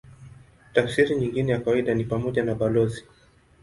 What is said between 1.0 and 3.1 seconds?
nyingine ya kawaida ni pamoja na balozi.